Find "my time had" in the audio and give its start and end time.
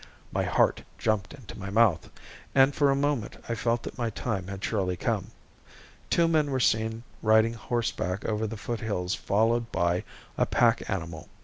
3.99-4.63